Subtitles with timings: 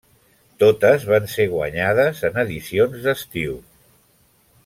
[0.61, 3.57] Totes van ser guanyades en edicions d'estiu.